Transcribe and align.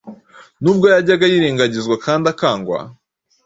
nubwo 0.61 0.85
yajyaga 0.93 1.25
yirengagizwa 1.31 1.95
kandi 2.05 2.25
akangwa, 2.33 2.79